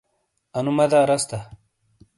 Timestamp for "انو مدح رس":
0.57-1.23